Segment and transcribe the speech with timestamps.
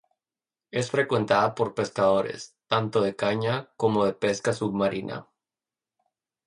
[0.71, 5.27] Es frecuentada por pescadores, tanto de caña como de pesca submarina.